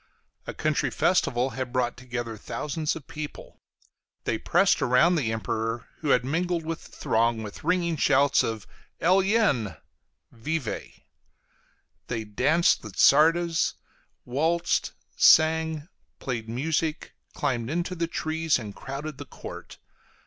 [0.47, 3.59] A country festival had brought together thousands of people;
[4.23, 8.65] they pressed about the Emperor, who had mingled with the throng, with ringing shouts of
[8.99, 9.77] "eljen"
[10.31, 11.01] [vive];
[12.07, 13.75] they danced the csardas,
[14.25, 15.87] waltzed, sang,
[16.17, 19.77] played music, climbed into the trees, and crowded the court.